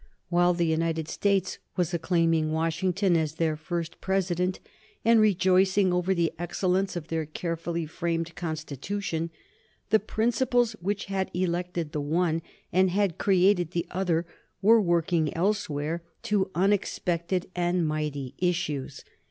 [0.29, 4.59] While the United States were acclaiming Washington as their first President
[5.05, 9.29] and rejoicing over the excellence of their carefully framed Constitution,
[9.91, 12.41] the principles which had elected the one
[12.73, 14.25] and had created the other
[14.59, 19.05] were working elsewhere to unexpected and mighty issues.